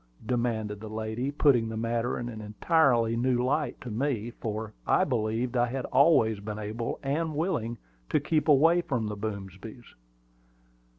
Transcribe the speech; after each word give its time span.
demanded 0.25 0.79
the 0.79 0.89
lady, 0.89 1.29
putting 1.29 1.69
the 1.69 1.77
matter 1.77 2.17
in 2.17 2.27
an 2.27 2.41
entirely 2.41 3.15
new 3.15 3.37
light 3.43 3.79
to 3.79 3.91
me, 3.91 4.31
for 4.31 4.73
I 4.87 5.03
believed 5.03 5.55
I 5.55 5.67
had 5.67 5.85
always 5.85 6.39
been 6.39 6.57
able 6.57 6.99
and 7.03 7.35
willing 7.35 7.77
to 8.09 8.19
keep 8.19 8.47
away 8.47 8.81
from 8.81 9.05
the 9.05 9.15
Boomsbys. 9.15 9.83